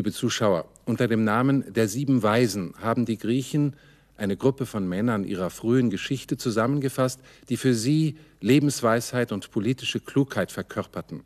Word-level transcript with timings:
Liebe 0.00 0.12
Zuschauer, 0.12 0.64
unter 0.86 1.08
dem 1.08 1.24
Namen 1.24 1.74
der 1.74 1.86
sieben 1.86 2.22
Weisen 2.22 2.72
haben 2.80 3.04
die 3.04 3.18
Griechen 3.18 3.76
eine 4.16 4.34
Gruppe 4.34 4.64
von 4.64 4.88
Männern 4.88 5.24
ihrer 5.24 5.50
frühen 5.50 5.90
Geschichte 5.90 6.38
zusammengefasst, 6.38 7.20
die 7.50 7.58
für 7.58 7.74
sie 7.74 8.16
Lebensweisheit 8.40 9.30
und 9.30 9.50
politische 9.50 10.00
Klugheit 10.00 10.52
verkörperten. 10.52 11.24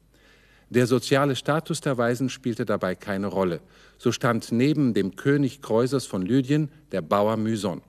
Der 0.70 0.88
soziale 0.88 1.36
Status 1.36 1.82
der 1.82 1.98
Weisen 1.98 2.28
spielte 2.28 2.64
dabei 2.64 2.96
keine 2.96 3.28
Rolle. 3.28 3.60
So 3.96 4.10
stand 4.10 4.50
neben 4.50 4.92
dem 4.92 5.14
König 5.14 5.62
Kreusers 5.62 6.06
von 6.06 6.22
Lydien 6.22 6.68
der 6.90 7.02
Bauer 7.02 7.36
Myson. 7.36 7.80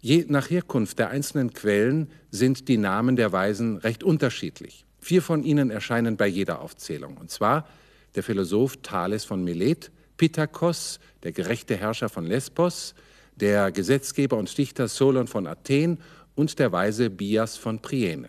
Je 0.00 0.26
nach 0.28 0.48
Herkunft 0.48 1.00
der 1.00 1.10
einzelnen 1.10 1.54
Quellen 1.54 2.08
sind 2.30 2.68
die 2.68 2.78
Namen 2.78 3.16
der 3.16 3.32
Weisen 3.32 3.78
recht 3.78 4.04
unterschiedlich. 4.04 4.86
Vier 5.00 5.22
von 5.22 5.42
ihnen 5.42 5.70
erscheinen 5.70 6.16
bei 6.16 6.28
jeder 6.28 6.60
Aufzählung, 6.60 7.16
und 7.16 7.32
zwar 7.32 7.66
der 8.14 8.22
Philosoph 8.22 8.78
Thales 8.82 9.24
von 9.24 9.44
Milet, 9.44 9.90
Pittakos, 10.16 10.98
der 11.22 11.32
gerechte 11.32 11.76
Herrscher 11.76 12.08
von 12.08 12.26
Lesbos, 12.26 12.94
der 13.36 13.70
Gesetzgeber 13.70 14.36
und 14.36 14.56
Dichter 14.56 14.88
Solon 14.88 15.26
von 15.26 15.46
Athen 15.46 15.98
und 16.34 16.58
der 16.58 16.72
Weise 16.72 17.10
Bias 17.10 17.56
von 17.56 17.80
Priene. 17.80 18.28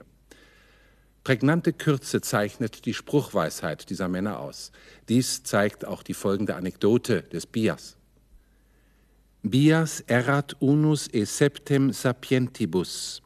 Prägnante 1.24 1.74
Kürze 1.74 2.22
zeichnet 2.22 2.86
die 2.86 2.94
Spruchweisheit 2.94 3.90
dieser 3.90 4.08
Männer 4.08 4.40
aus. 4.40 4.72
Dies 5.10 5.44
zeigt 5.44 5.86
auch 5.86 6.02
die 6.02 6.14
folgende 6.14 6.56
Anekdote 6.56 7.24
des 7.24 7.46
Bias. 7.46 7.98
Bias 9.42 10.02
erat 10.02 10.56
unus 10.60 11.08
e 11.14 11.24
septem 11.24 11.94
sapientibus, 11.94 13.22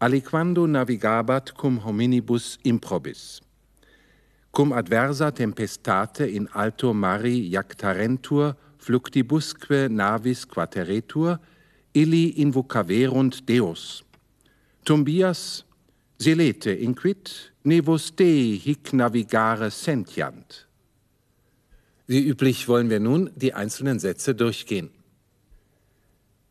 aliquando 0.00 0.66
navigabat 0.66 1.54
cum 1.54 1.84
hominibus 1.84 2.58
improbis, 2.64 3.40
cum 4.56 4.72
adversa 4.72 5.30
tempestate 5.30 6.24
in 6.24 6.48
alto 6.52 6.92
mari 6.94 7.50
jactarentur 7.50 8.56
fluctibusque 8.78 9.88
navis 9.88 10.46
quateretur, 10.46 11.38
illi 11.92 12.40
invocaverunt 12.40 13.44
Deus. 13.44 14.02
Tumbias 14.82 15.64
Silete 16.18 16.72
inquit 16.72 17.52
nevus 17.64 18.10
Dei 18.16 18.56
hic 18.56 18.94
navigare 18.94 19.70
sentiant. 19.70 20.66
Wie 22.06 22.24
üblich 22.24 22.66
wollen 22.66 22.88
wir 22.88 23.00
nun 23.00 23.28
die 23.36 23.52
einzelnen 23.52 23.98
Sätze 23.98 24.34
durchgehen. 24.34 24.88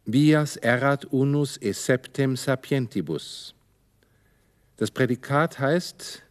Bias 0.06 0.58
erat 0.58 1.06
unus 1.06 1.58
e 1.60 1.72
septem 1.74 2.36
sapientibus. 2.36 3.56
Das 4.78 4.92
Prädikat 4.92 5.58
heißt 5.58 6.25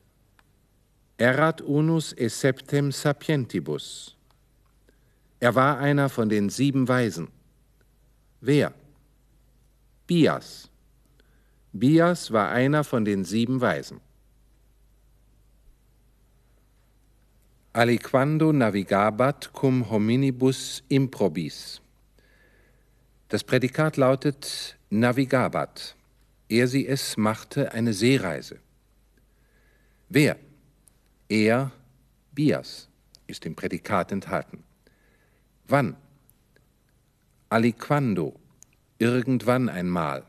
erat 1.24 1.62
unus 1.62 2.12
e 2.16 2.28
septem 2.28 2.92
sapientibus. 2.92 4.14
Er 5.40 5.54
war 5.54 5.78
einer 5.78 6.08
von 6.08 6.28
den 6.28 6.50
sieben 6.50 6.86
Weisen. 6.86 7.28
Wer? 8.40 8.74
Bias. 10.06 10.70
Bias 11.72 12.30
war 12.30 12.50
einer 12.50 12.84
von 12.84 13.04
den 13.04 13.24
sieben 13.24 13.60
Weisen. 13.60 14.00
Aliquando 17.72 18.52
navigabat 18.52 19.52
cum 19.52 19.90
hominibus 19.90 20.82
improbis. 20.88 21.80
Das 23.28 23.42
Prädikat 23.42 23.96
lautet 23.96 24.76
navigabat. 24.90 25.96
Er 26.48 26.68
sie 26.68 26.86
es 26.86 27.16
machte 27.16 27.72
eine 27.72 27.92
Seereise. 27.94 28.60
Wer? 30.08 30.36
Er, 31.34 31.72
Bias, 32.30 32.88
ist 33.26 33.44
im 33.44 33.56
Prädikat 33.56 34.12
enthalten. 34.12 34.62
Wann? 35.66 35.96
Aliquando, 37.48 38.38
irgendwann 38.98 39.68
einmal. 39.68 40.24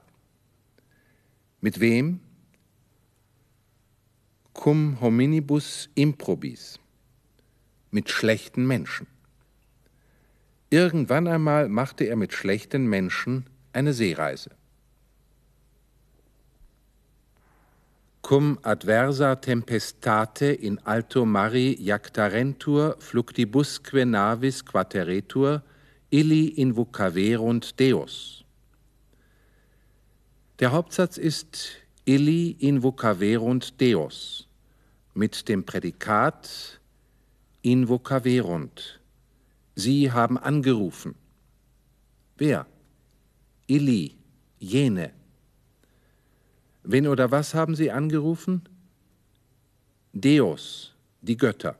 Mit 1.61 1.79
wem? 1.79 2.21
Cum 4.53 4.99
hominibus 4.99 5.91
improbis. 5.93 6.79
Mit 7.91 8.09
schlechten 8.09 8.65
Menschen. 8.65 9.05
Irgendwann 10.71 11.27
einmal 11.27 11.69
machte 11.69 12.05
er 12.05 12.15
mit 12.15 12.33
schlechten 12.33 12.87
Menschen 12.87 13.45
eine 13.73 13.93
Seereise. 13.93 14.49
Cum 18.25 18.57
adversa 18.63 19.35
tempestate 19.35 20.51
in 20.61 20.79
alto 20.83 21.25
mari 21.25 21.77
jactarentur 21.79 22.95
fluctibusque 22.99 24.03
navis 24.03 24.63
quateretur 24.63 25.61
illi 26.09 26.47
invocaverunt 26.57 27.77
Deus. 27.77 28.43
Der 30.57 30.71
Hauptsatz 30.71 31.17
ist 31.17 31.77
illi 32.05 32.55
invocaverunt 32.59 33.79
Deus 33.79 34.47
mit 35.13 35.47
dem 35.47 35.63
Prädikat 35.63 36.79
invocaverunt. 37.61 39.01
Sie 39.75 40.11
haben 40.11 40.39
angerufen. 40.39 41.13
Wer? 42.37 42.65
Illi, 43.67 44.15
jene. 44.57 45.13
Wen 46.87 47.07
oder 47.07 47.31
was 47.31 47.53
haben 47.53 47.75
sie 47.75 47.91
angerufen? 47.91 48.61
Deus, 50.13 50.93
die 51.21 51.35
Götter. 51.35 51.77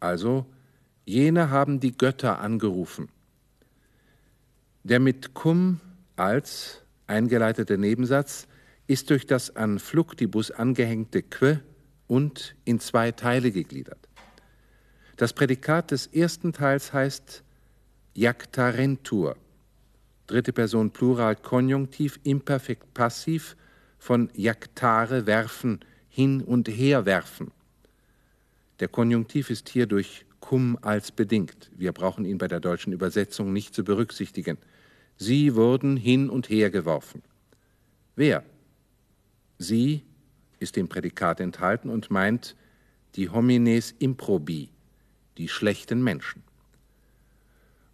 Also, 0.00 0.46
jene 1.04 1.50
haben 1.50 1.80
die 1.80 1.96
Götter 1.96 2.40
angerufen. 2.40 3.08
Der 4.82 5.00
mit 5.00 5.32
cum 5.32 5.80
als 6.16 6.82
eingeleitete 7.06 7.78
Nebensatz 7.78 8.48
ist 8.86 9.10
durch 9.10 9.26
das 9.26 9.54
an 9.54 9.78
Fluctibus 9.78 10.50
angehängte 10.50 11.22
que 11.22 11.60
und 12.06 12.54
in 12.64 12.80
zwei 12.80 13.12
Teile 13.12 13.50
gegliedert. 13.50 14.08
Das 15.16 15.32
Prädikat 15.32 15.92
des 15.92 16.08
ersten 16.08 16.52
Teils 16.52 16.92
heißt 16.92 17.44
jactarentur, 18.14 19.36
dritte 20.26 20.52
Person 20.52 20.90
Plural 20.90 21.36
Konjunktiv 21.36 22.18
imperfekt 22.24 22.92
passiv 22.92 23.56
von 24.04 24.28
jactare 24.34 25.24
werfen, 25.24 25.80
hin 26.10 26.42
und 26.42 26.68
her 26.68 27.06
werfen. 27.06 27.52
Der 28.80 28.88
Konjunktiv 28.88 29.48
ist 29.48 29.70
hier 29.70 29.86
durch 29.86 30.26
cum 30.40 30.76
als 30.82 31.10
bedingt. 31.10 31.70
Wir 31.74 31.92
brauchen 31.92 32.26
ihn 32.26 32.36
bei 32.36 32.46
der 32.46 32.60
deutschen 32.60 32.92
Übersetzung 32.92 33.54
nicht 33.54 33.74
zu 33.74 33.82
berücksichtigen. 33.82 34.58
Sie 35.16 35.54
wurden 35.54 35.96
hin 35.96 36.28
und 36.28 36.50
her 36.50 36.68
geworfen. 36.70 37.22
Wer? 38.14 38.44
Sie 39.56 40.02
ist 40.58 40.76
im 40.76 40.88
Prädikat 40.88 41.40
enthalten 41.40 41.88
und 41.88 42.10
meint 42.10 42.56
die 43.14 43.30
homines 43.30 43.94
improbi, 43.98 44.68
die 45.38 45.48
schlechten 45.48 46.04
Menschen. 46.04 46.42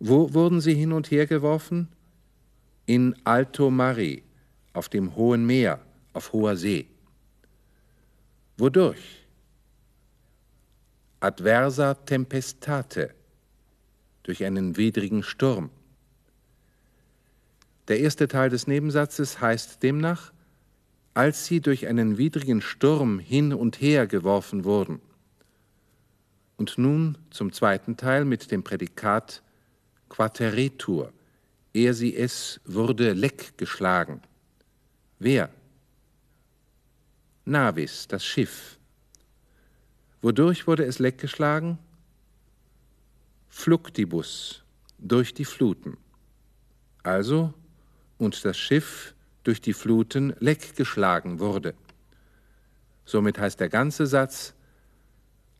Wo 0.00 0.34
wurden 0.34 0.60
sie 0.60 0.74
hin 0.74 0.90
und 0.90 1.12
her 1.12 1.28
geworfen? 1.28 1.86
In 2.86 3.14
Alto 3.22 3.70
Mare, 3.70 4.22
auf 4.72 4.88
dem 4.88 5.14
hohen 5.14 5.46
Meer, 5.46 5.78
auf 6.12 6.32
hoher 6.32 6.56
See. 6.56 6.86
Wodurch? 8.56 9.26
Adversa 11.20 11.94
tempestate, 11.94 13.14
durch 14.22 14.44
einen 14.44 14.76
widrigen 14.76 15.22
Sturm. 15.22 15.70
Der 17.88 18.00
erste 18.00 18.28
Teil 18.28 18.50
des 18.50 18.66
Nebensatzes 18.66 19.40
heißt 19.40 19.82
demnach, 19.82 20.32
als 21.12 21.46
sie 21.46 21.60
durch 21.60 21.86
einen 21.86 22.18
widrigen 22.18 22.62
Sturm 22.62 23.18
hin 23.18 23.52
und 23.52 23.80
her 23.80 24.06
geworfen 24.06 24.64
wurden. 24.64 25.00
Und 26.56 26.78
nun 26.78 27.18
zum 27.30 27.52
zweiten 27.52 27.96
Teil 27.96 28.24
mit 28.24 28.50
dem 28.50 28.62
Prädikat 28.62 29.42
quateretur. 30.08 31.12
Er 31.72 31.94
sie 31.94 32.16
es 32.16 32.60
wurde 32.64 33.12
leck 33.12 33.58
geschlagen. 33.58 34.22
Wer? 35.18 35.50
Navis, 37.44 38.06
das 38.08 38.24
Schiff. 38.24 38.78
Wodurch 40.22 40.66
wurde 40.66 40.84
es 40.84 40.98
leck 40.98 41.18
geschlagen? 41.18 41.78
Fluctibus, 43.48 44.62
durch 44.98 45.32
die 45.32 45.44
Fluten. 45.44 45.96
Also, 47.02 47.54
und 48.18 48.44
das 48.44 48.58
Schiff 48.58 49.14
durch 49.42 49.60
die 49.60 49.72
Fluten 49.72 50.34
leck 50.38 50.76
geschlagen 50.76 51.40
wurde. 51.40 51.74
Somit 53.06 53.38
heißt 53.38 53.58
der 53.58 53.70
ganze 53.70 54.06
Satz, 54.06 54.54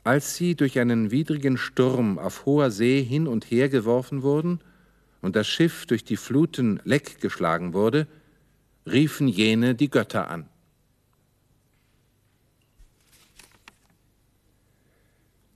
als 0.05 0.37
sie 0.37 0.55
durch 0.55 0.79
einen 0.79 1.11
widrigen 1.11 1.57
Sturm 1.57 2.19
auf 2.19 2.45
hoher 2.45 2.71
See 2.71 3.03
hin 3.03 3.27
und 3.27 3.51
her 3.51 3.69
geworfen 3.69 4.23
wurden 4.23 4.61
und 5.23 5.37
das 5.37 5.49
Schiff 5.49 5.87
durch 5.87 6.05
die 6.05 6.19
Fluten 6.19 6.81
leck 6.85 7.21
geschlagen 7.21 7.73
wurde, 7.73 8.07
riefen 8.87 9.29
jene 9.29 9.75
die 9.75 9.91
Götter 9.91 10.29
an. 10.31 10.50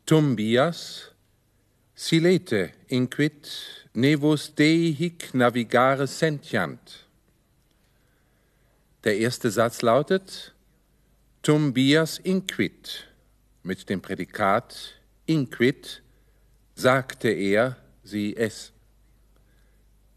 Tumbias, 0.07 1.11
Silete 1.97 2.73
inquit 2.89 3.49
nevus 3.95 4.55
Dei 4.55 4.93
hic 4.93 5.33
navigare 5.33 6.07
sentiant. 6.07 7.07
Der 9.05 9.17
erste 9.17 9.51
Satz 9.51 9.81
lautet 9.81 10.53
Tum 11.43 11.73
bias 11.73 12.19
inquit 12.19 13.07
mit 13.63 13.89
dem 13.89 14.03
Prädikat 14.03 15.01
inquit 15.27 16.03
sagte 16.75 17.29
er 17.29 17.77
sie 18.03 18.37
es. 18.37 18.73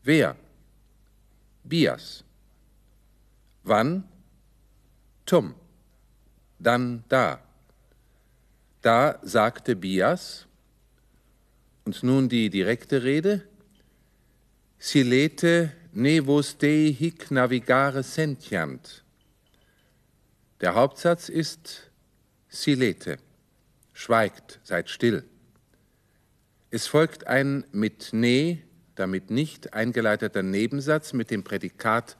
Wer? 0.03 0.35
Bias. 1.63 2.25
Wann? 3.63 4.03
Tum. 5.25 5.55
Dann 6.59 7.05
da. 7.07 7.46
Da 8.81 9.19
sagte 9.23 9.75
Bias, 9.75 10.47
und 11.85 12.03
nun 12.03 12.27
die 12.27 12.49
direkte 12.49 13.03
Rede, 13.03 13.47
Silete 14.77 15.71
nevos 15.93 16.57
Dei 16.57 16.93
hic 16.97 17.31
navigare 17.31 18.03
sentiant. 18.03 19.03
Der 20.61 20.75
Hauptsatz 20.75 21.29
ist 21.29 21.89
Silete, 22.49 23.17
schweigt, 23.93 24.59
seid 24.63 24.89
still. 24.89 25.23
Es 26.69 26.87
folgt 26.87 27.25
ein 27.25 27.63
mit 27.71 28.11
ne, 28.11 28.61
damit 28.95 29.31
nicht 29.31 29.73
eingeleiteter 29.73 30.43
Nebensatz 30.43 31.13
mit 31.13 31.31
dem 31.31 31.43
Prädikat 31.43 32.17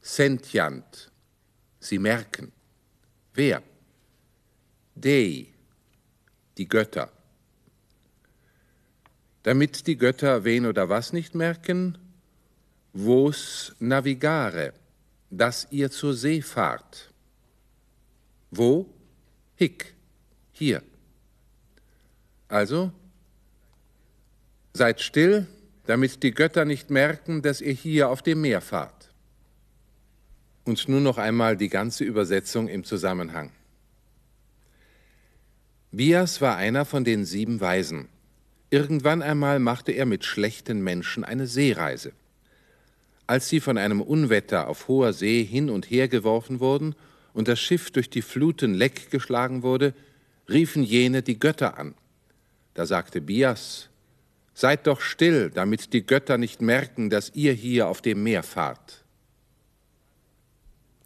sentiant. 0.00 1.12
Sie 1.78 1.98
merken. 1.98 2.52
Wer? 3.32 3.62
Dei, 4.94 5.53
die 6.58 6.68
Götter. 6.68 7.10
Damit 9.42 9.86
die 9.86 9.96
Götter 9.96 10.44
wen 10.44 10.66
oder 10.66 10.88
was 10.88 11.12
nicht 11.12 11.34
merken, 11.34 11.98
vos 12.92 13.74
navigare, 13.78 14.72
dass 15.30 15.66
ihr 15.70 15.90
zur 15.90 16.14
See 16.14 16.40
fahrt. 16.40 17.12
Wo? 18.50 18.86
Hick, 19.56 19.94
hier. 20.52 20.82
Also, 22.48 22.92
seid 24.72 25.00
still, 25.00 25.46
damit 25.86 26.22
die 26.22 26.32
Götter 26.32 26.64
nicht 26.64 26.90
merken, 26.90 27.42
dass 27.42 27.60
ihr 27.60 27.72
hier 27.72 28.08
auf 28.08 28.22
dem 28.22 28.40
Meer 28.40 28.60
fahrt. 28.60 29.10
Und 30.64 30.88
nun 30.88 31.02
noch 31.02 31.18
einmal 31.18 31.56
die 31.56 31.68
ganze 31.68 32.04
Übersetzung 32.04 32.68
im 32.68 32.84
Zusammenhang. 32.84 33.50
Bias 35.96 36.40
war 36.40 36.56
einer 36.56 36.84
von 36.84 37.04
den 37.04 37.24
sieben 37.24 37.60
Weisen. 37.60 38.08
Irgendwann 38.68 39.22
einmal 39.22 39.60
machte 39.60 39.92
er 39.92 40.06
mit 40.06 40.24
schlechten 40.24 40.82
Menschen 40.82 41.24
eine 41.24 41.46
Seereise. 41.46 42.12
Als 43.28 43.48
sie 43.48 43.60
von 43.60 43.78
einem 43.78 44.00
Unwetter 44.00 44.66
auf 44.66 44.88
hoher 44.88 45.12
See 45.12 45.44
hin 45.44 45.70
und 45.70 45.88
her 45.88 46.08
geworfen 46.08 46.58
wurden 46.58 46.96
und 47.32 47.46
das 47.46 47.60
Schiff 47.60 47.92
durch 47.92 48.10
die 48.10 48.22
Fluten 48.22 48.74
leck 48.74 49.12
geschlagen 49.12 49.62
wurde, 49.62 49.94
riefen 50.48 50.82
jene 50.82 51.22
die 51.22 51.38
Götter 51.38 51.78
an. 51.78 51.94
Da 52.74 52.86
sagte 52.86 53.20
Bias, 53.20 53.88
Seid 54.52 54.88
doch 54.88 55.00
still, 55.00 55.50
damit 55.50 55.92
die 55.92 56.04
Götter 56.04 56.38
nicht 56.38 56.60
merken, 56.60 57.08
dass 57.08 57.32
ihr 57.34 57.52
hier 57.52 57.88
auf 57.88 58.02
dem 58.02 58.22
Meer 58.22 58.42
fahrt. 58.42 59.03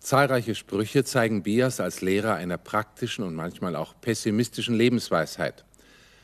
Zahlreiche 0.08 0.54
Sprüche 0.54 1.04
zeigen 1.04 1.42
Bias 1.42 1.80
als 1.80 2.00
Lehrer 2.00 2.34
einer 2.34 2.56
praktischen 2.56 3.24
und 3.24 3.34
manchmal 3.34 3.76
auch 3.76 3.94
pessimistischen 4.00 4.74
Lebensweisheit. 4.74 5.66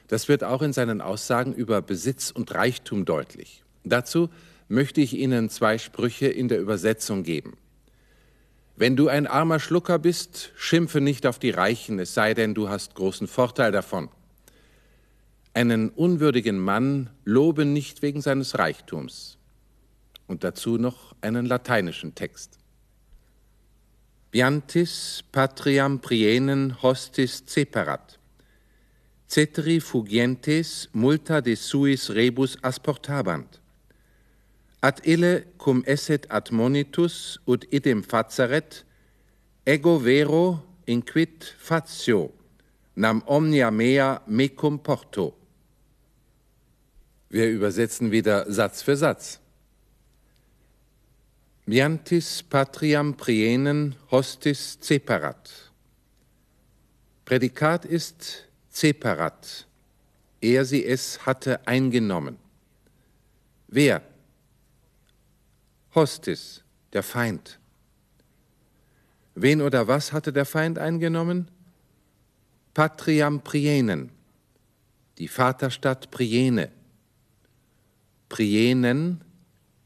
Das 0.08 0.26
wird 0.26 0.42
auch 0.42 0.62
in 0.62 0.72
seinen 0.72 1.02
Aussagen 1.02 1.52
über 1.52 1.82
Besitz 1.82 2.30
und 2.30 2.54
Reichtum 2.54 3.04
deutlich. 3.04 3.62
Dazu 3.84 4.30
möchte 4.68 5.02
ich 5.02 5.12
Ihnen 5.12 5.50
zwei 5.50 5.76
Sprüche 5.76 6.28
in 6.28 6.48
der 6.48 6.62
Übersetzung 6.62 7.24
geben. 7.24 7.58
Wenn 8.74 8.96
du 8.96 9.08
ein 9.08 9.26
armer 9.26 9.60
Schlucker 9.60 9.98
bist, 9.98 10.52
schimpfe 10.56 11.02
nicht 11.02 11.26
auf 11.26 11.38
die 11.38 11.50
Reichen, 11.50 11.98
es 11.98 12.14
sei 12.14 12.32
denn, 12.32 12.54
du 12.54 12.70
hast 12.70 12.94
großen 12.94 13.26
Vorteil 13.26 13.70
davon. 13.70 14.08
Einen 15.52 15.90
unwürdigen 15.90 16.58
Mann 16.58 17.10
lobe 17.26 17.66
nicht 17.66 18.00
wegen 18.00 18.22
seines 18.22 18.58
Reichtums. 18.58 19.36
Und 20.26 20.42
dazu 20.42 20.78
noch 20.78 21.14
einen 21.20 21.44
lateinischen 21.44 22.14
Text. 22.14 22.63
Biantis 24.34 25.22
patriam 25.30 26.00
prienen 26.02 26.72
hostis 26.82 27.38
ceperat. 27.46 28.16
Cetri 29.30 29.78
fugientes 29.78 30.88
multa 30.92 31.40
de 31.40 31.54
suis 31.54 32.08
rebus 32.10 32.56
asportabant. 32.62 33.60
Ad 34.82 34.98
ille 35.06 35.44
cum 35.56 35.84
esset 35.86 36.26
admonitus 36.30 37.38
ut 37.46 37.62
idem 37.70 38.02
fazaret, 38.02 38.82
ego 39.64 40.00
vero 40.02 40.64
inquit 40.86 41.54
fatio, 41.56 42.32
nam 42.96 43.22
omnia 43.26 43.70
mea 43.70 44.18
mecum 44.26 44.82
porto. 44.82 45.30
Wir 47.30 47.50
übersetzen 47.50 48.10
wieder 48.10 48.50
Satz 48.50 48.82
für 48.82 48.96
Satz. 48.96 49.43
Miantis 51.66 52.42
patriam 52.42 53.14
prienen 53.16 53.94
hostis 54.10 54.78
ceparat. 54.80 55.50
Prädikat 57.24 57.86
ist 57.86 58.48
ceparat. 58.70 59.66
Er 60.42 60.66
sie 60.66 60.84
es 60.84 61.24
hatte 61.24 61.66
eingenommen. 61.66 62.36
Wer? 63.68 64.02
Hostis, 65.94 66.62
der 66.92 67.02
Feind. 67.02 67.58
Wen 69.34 69.62
oder 69.62 69.88
was 69.88 70.12
hatte 70.12 70.34
der 70.34 70.44
Feind 70.44 70.78
eingenommen? 70.78 71.50
Patriam 72.74 73.42
Prienen, 73.42 74.10
die 75.16 75.28
Vaterstadt 75.28 76.10
Priene. 76.10 76.70
Prienen 78.28 79.23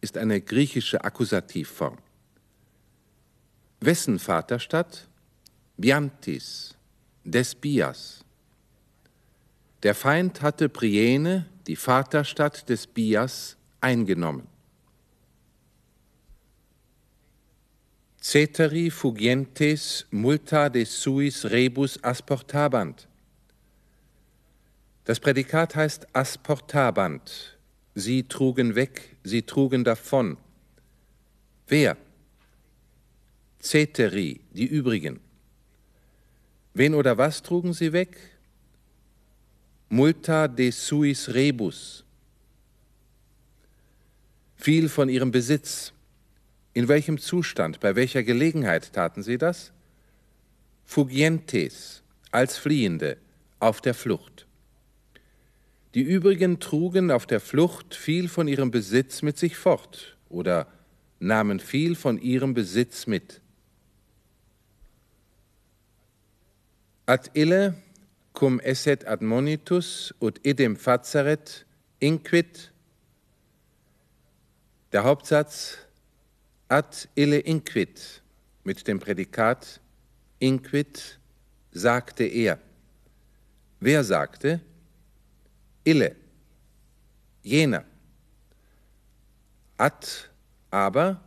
ist 0.00 0.16
eine 0.16 0.40
griechische 0.40 1.02
Akkusativform. 1.04 1.98
Wessen 3.80 4.18
Vaterstadt? 4.18 5.08
Biantis, 5.76 6.76
des 7.24 7.54
Bias. 7.54 8.24
Der 9.82 9.94
Feind 9.94 10.42
hatte 10.42 10.68
Priene, 10.68 11.46
die 11.68 11.76
Vaterstadt 11.76 12.68
des 12.68 12.86
Bias, 12.86 13.56
eingenommen. 13.80 14.48
Ceteri 18.20 18.90
fugientes 18.90 20.06
multa 20.10 20.68
de 20.68 20.84
suis 20.84 21.44
rebus 21.44 22.02
asportabant. 22.02 23.08
Das 25.04 25.20
Prädikat 25.20 25.76
heißt 25.76 26.14
asportabant, 26.14 27.57
Sie 27.98 28.22
trugen 28.22 28.76
weg, 28.76 29.16
sie 29.24 29.42
trugen 29.42 29.82
davon. 29.82 30.36
Wer? 31.66 31.96
Ceteri, 33.58 34.40
die 34.52 34.66
übrigen. 34.66 35.18
Wen 36.74 36.94
oder 36.94 37.18
was 37.18 37.42
trugen 37.42 37.72
sie 37.72 37.92
weg? 37.92 38.16
Multa 39.88 40.46
de 40.46 40.70
suis 40.70 41.28
rebus. 41.34 42.04
Viel 44.56 44.88
von 44.88 45.08
ihrem 45.08 45.32
Besitz. 45.32 45.92
In 46.74 46.86
welchem 46.86 47.18
Zustand, 47.18 47.80
bei 47.80 47.96
welcher 47.96 48.22
Gelegenheit 48.22 48.92
taten 48.92 49.24
sie 49.24 49.38
das? 49.38 49.72
Fugientes, 50.84 52.04
als 52.30 52.58
Fliehende, 52.58 53.16
auf 53.58 53.80
der 53.80 53.94
Flucht. 53.94 54.47
Die 55.94 56.02
übrigen 56.02 56.60
trugen 56.60 57.10
auf 57.10 57.26
der 57.26 57.40
Flucht 57.40 57.94
viel 57.94 58.28
von 58.28 58.46
ihrem 58.46 58.70
Besitz 58.70 59.22
mit 59.22 59.38
sich 59.38 59.56
fort 59.56 60.16
oder 60.28 60.66
nahmen 61.18 61.60
viel 61.60 61.94
von 61.94 62.20
ihrem 62.20 62.54
Besitz 62.54 63.06
mit. 63.06 63.40
Ad 67.06 67.30
ille 67.34 67.74
cum 68.34 68.60
esset 68.60 69.06
admonitus 69.08 70.14
ut 70.20 70.38
idem 70.44 70.76
faceret 70.76 71.64
inquit. 71.98 72.70
Der 74.92 75.04
Hauptsatz 75.04 75.78
ad 76.68 77.08
ille 77.14 77.40
inquit 77.40 78.22
mit 78.62 78.86
dem 78.86 79.00
Prädikat 79.00 79.80
inquit 80.38 81.18
sagte 81.72 82.24
er. 82.24 82.58
Wer 83.80 84.04
sagte? 84.04 84.60
Ille, 85.90 86.14
jener. 87.42 87.84
At, 89.78 90.30
aber, 90.70 91.20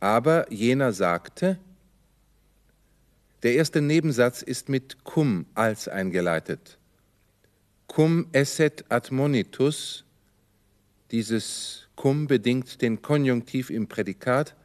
aber 0.00 0.52
jener 0.52 0.92
sagte, 0.92 1.58
der 3.42 3.54
erste 3.54 3.80
Nebensatz 3.80 4.42
ist 4.42 4.68
mit 4.68 5.04
cum 5.04 5.46
als 5.54 5.88
eingeleitet. 5.88 6.78
cum 7.86 8.26
esset 8.32 8.84
admonitus, 8.88 10.04
dieses 11.12 11.88
cum 11.94 12.26
bedingt 12.26 12.82
den 12.82 13.02
Konjunktiv 13.02 13.70
im 13.70 13.86
Prädikat, 13.86 14.56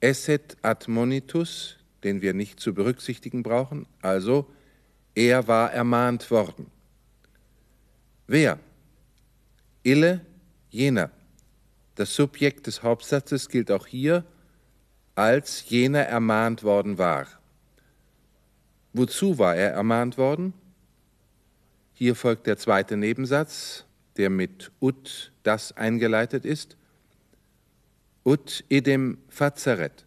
esset 0.00 0.56
admonitus, 0.62 1.76
den 2.04 2.22
wir 2.22 2.32
nicht 2.32 2.58
zu 2.58 2.72
berücksichtigen 2.72 3.42
brauchen, 3.42 3.86
also 4.00 4.50
er 5.14 5.46
war 5.46 5.72
ermahnt 5.72 6.30
worden. 6.30 6.70
Wer? 8.30 8.58
Ille, 9.82 10.20
jener. 10.68 11.10
Das 11.94 12.14
Subjekt 12.14 12.66
des 12.66 12.82
Hauptsatzes 12.82 13.48
gilt 13.48 13.70
auch 13.70 13.86
hier, 13.86 14.22
als 15.14 15.68
jener 15.70 16.02
ermahnt 16.02 16.62
worden 16.62 16.98
war. 16.98 17.26
Wozu 18.92 19.38
war 19.38 19.56
er 19.56 19.70
ermahnt 19.70 20.18
worden? 20.18 20.52
Hier 21.94 22.14
folgt 22.14 22.46
der 22.46 22.58
zweite 22.58 22.98
Nebensatz, 22.98 23.86
der 24.18 24.28
mit 24.28 24.70
ut 24.78 25.32
das 25.42 25.72
eingeleitet 25.76 26.44
ist. 26.44 26.76
Ut 28.24 28.62
idem 28.68 29.18
fazeret. 29.28 30.04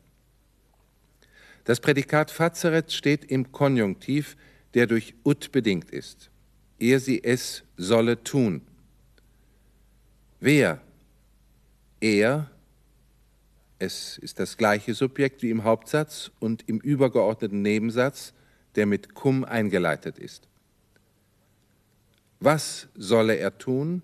Das 1.63 1.79
Prädikat 1.79 2.29
fazeret 2.29 2.93
steht 2.93 3.25
im 3.25 3.51
Konjunktiv, 3.51 4.37
der 4.75 4.85
durch 4.85 5.15
ut 5.25 5.51
bedingt 5.51 5.89
ist. 5.89 6.30
Er 6.81 6.99
sie 6.99 7.23
es 7.23 7.63
solle 7.77 8.23
tun. 8.23 8.61
Wer? 10.39 10.81
Er, 11.99 12.49
es 13.77 14.17
ist 14.17 14.39
das 14.39 14.57
gleiche 14.57 14.95
Subjekt 14.95 15.43
wie 15.43 15.51
im 15.51 15.63
Hauptsatz 15.63 16.31
und 16.39 16.67
im 16.67 16.79
übergeordneten 16.79 17.61
Nebensatz, 17.61 18.33
der 18.73 18.87
mit 18.87 19.13
cum 19.13 19.43
eingeleitet 19.43 20.17
ist. 20.17 20.47
Was 22.39 22.87
solle 22.95 23.35
er 23.35 23.55
tun? 23.59 24.01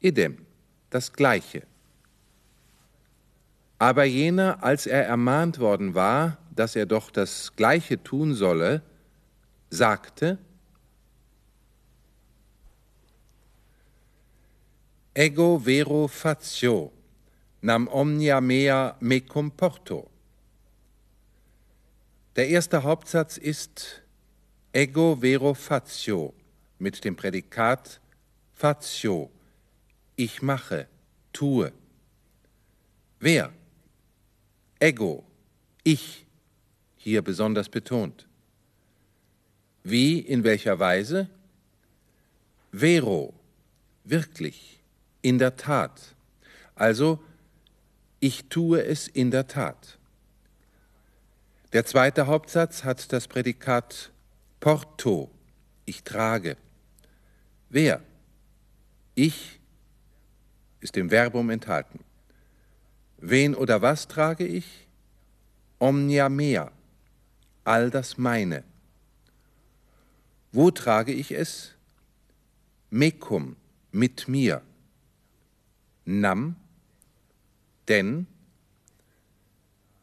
Idem, 0.00 0.44
das 0.90 1.14
Gleiche. 1.14 1.62
Aber 3.78 4.04
jener, 4.04 4.62
als 4.62 4.86
er 4.86 5.06
ermahnt 5.06 5.60
worden 5.60 5.94
war, 5.94 6.36
dass 6.54 6.76
er 6.76 6.84
doch 6.84 7.10
das 7.10 7.56
Gleiche 7.56 8.02
tun 8.02 8.34
solle, 8.34 8.82
sagte, 9.70 10.36
Ego 15.18 15.56
vero 15.56 16.08
facio, 16.08 16.92
nam 17.62 17.88
omnia 17.88 18.38
mea 18.38 18.96
me 19.00 19.20
comporto. 19.20 20.10
Der 22.36 22.48
erste 22.48 22.82
Hauptsatz 22.82 23.38
ist 23.38 24.02
Ego 24.74 25.16
vero 25.16 25.54
facio 25.54 26.34
mit 26.78 27.02
dem 27.02 27.16
Prädikat 27.16 27.98
facio, 28.52 29.30
ich 30.16 30.42
mache, 30.42 30.86
tue. 31.32 31.72
Wer? 33.18 33.54
Ego, 34.78 35.24
ich, 35.82 36.26
hier 36.98 37.22
besonders 37.22 37.70
betont. 37.70 38.26
Wie, 39.82 40.18
in 40.18 40.44
welcher 40.44 40.78
Weise? 40.78 41.30
Vero, 42.70 43.32
wirklich, 44.04 44.75
in 45.26 45.40
der 45.40 45.56
Tat. 45.56 46.14
Also, 46.76 47.18
ich 48.20 48.48
tue 48.48 48.84
es 48.84 49.08
in 49.08 49.32
der 49.32 49.48
Tat. 49.48 49.98
Der 51.72 51.84
zweite 51.84 52.28
Hauptsatz 52.28 52.84
hat 52.84 53.12
das 53.12 53.26
Prädikat 53.26 54.12
porto, 54.60 55.28
ich 55.84 56.04
trage. 56.04 56.56
Wer? 57.70 58.04
Ich 59.16 59.58
ist 60.78 60.96
im 60.96 61.10
Verbum 61.10 61.50
enthalten. 61.50 62.04
Wen 63.18 63.56
oder 63.56 63.82
was 63.82 64.06
trage 64.06 64.46
ich? 64.46 64.86
Omnia 65.80 66.28
mea, 66.28 66.70
all 67.64 67.90
das 67.90 68.16
meine. 68.16 68.62
Wo 70.52 70.70
trage 70.70 71.12
ich 71.12 71.32
es? 71.32 71.72
Mecum, 72.90 73.56
mit 73.90 74.28
mir. 74.28 74.62
Nam, 76.06 76.56
denn, 77.88 78.26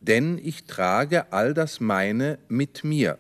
denn 0.02 0.38
ich 0.38 0.66
trage 0.66 1.32
all 1.32 1.54
das 1.54 1.80
meine 1.80 2.38
mit 2.50 2.84
mir. 2.84 3.18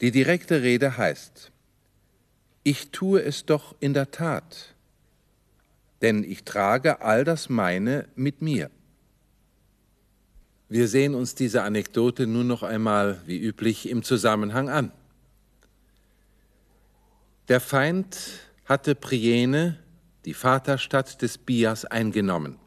Die 0.00 0.12
direkte 0.12 0.62
Rede 0.62 0.96
heißt, 0.96 1.50
ich 2.62 2.90
tue 2.90 3.20
es 3.22 3.44
doch 3.44 3.74
in 3.80 3.94
der 3.94 4.12
Tat, 4.12 4.74
denn 6.00 6.22
ich 6.22 6.44
trage 6.44 7.02
all 7.02 7.24
das 7.24 7.48
meine 7.48 8.08
mit 8.14 8.42
mir. 8.42 8.70
Wir 10.68 10.88
sehen 10.88 11.14
uns 11.14 11.34
diese 11.34 11.62
Anekdote 11.62 12.26
nun 12.26 12.46
noch 12.46 12.62
einmal, 12.62 13.20
wie 13.26 13.38
üblich, 13.38 13.88
im 13.90 14.02
Zusammenhang 14.02 14.68
an. 14.68 14.92
Der 17.48 17.60
Feind 17.60 18.16
hatte 18.64 18.94
Priene, 18.94 19.81
die 20.24 20.34
Vaterstadt 20.34 21.22
des 21.22 21.38
Bias, 21.38 21.84
eingenommen. 21.84 22.58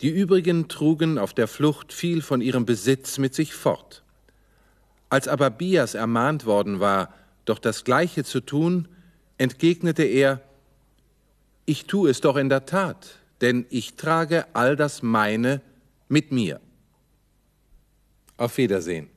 Die 0.00 0.10
übrigen 0.10 0.68
trugen 0.68 1.18
auf 1.18 1.34
der 1.34 1.48
Flucht 1.48 1.92
viel 1.92 2.22
von 2.22 2.40
ihrem 2.40 2.66
Besitz 2.66 3.18
mit 3.18 3.34
sich 3.34 3.54
fort. 3.54 4.04
Als 5.10 5.26
aber 5.26 5.50
Bias 5.50 5.94
ermahnt 5.94 6.46
worden 6.46 6.80
war, 6.80 7.14
doch 7.44 7.58
das 7.58 7.84
Gleiche 7.84 8.24
zu 8.24 8.40
tun, 8.40 8.88
entgegnete 9.38 10.04
er, 10.04 10.42
ich 11.64 11.86
tue 11.86 12.10
es 12.10 12.20
doch 12.20 12.36
in 12.36 12.48
der 12.48 12.66
Tat, 12.66 13.18
denn 13.40 13.66
ich 13.70 13.94
trage 13.96 14.46
all 14.54 14.76
das 14.76 15.02
meine 15.02 15.60
mit 16.08 16.32
mir. 16.32 16.60
Auf 18.36 18.56
Wiedersehen. 18.56 19.08